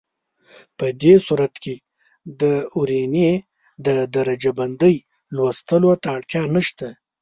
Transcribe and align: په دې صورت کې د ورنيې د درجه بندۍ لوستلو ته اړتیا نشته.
په 0.77 0.85
دې 1.01 1.13
صورت 1.25 1.53
کې 1.63 1.75
د 2.41 2.43
ورنيې 2.79 3.33
د 3.85 3.87
درجه 4.15 4.51
بندۍ 4.59 4.95
لوستلو 5.35 5.91
ته 6.01 6.07
اړتیا 6.17 6.43
نشته. 6.55 6.87